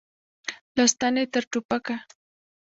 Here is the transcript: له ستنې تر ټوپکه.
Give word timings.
له 0.75 0.83
ستنې 0.91 1.23
تر 1.33 1.43
ټوپکه. 1.51 1.95